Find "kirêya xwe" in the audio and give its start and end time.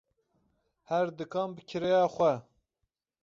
1.69-2.33